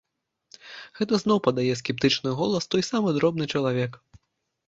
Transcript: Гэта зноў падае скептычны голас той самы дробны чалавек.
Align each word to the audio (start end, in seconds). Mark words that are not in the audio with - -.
Гэта 0.99 1.19
зноў 1.23 1.37
падае 1.47 1.75
скептычны 1.81 2.33
голас 2.39 2.67
той 2.75 2.83
самы 2.89 3.09
дробны 3.17 3.45
чалавек. 3.57 3.91